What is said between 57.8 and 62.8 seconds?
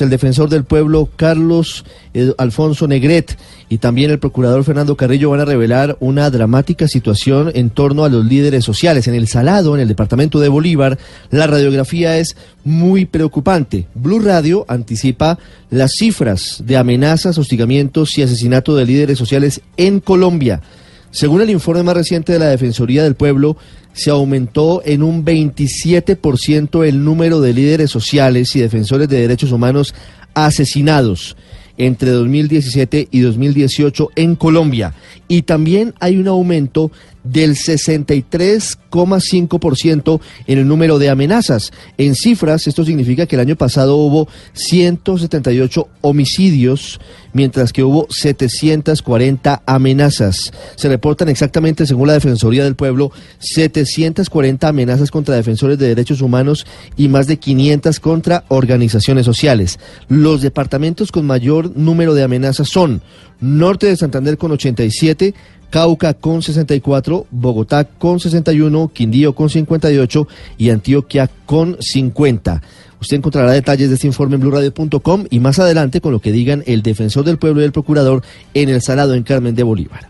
contra organizaciones sociales. Los departamentos con número de amenazas